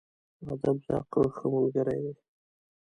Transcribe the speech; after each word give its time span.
ادب 0.53 0.77
د 0.85 0.87
عقل 0.99 1.25
ښه 1.35 1.45
ملګری 1.53 1.99
دی. 2.05 2.13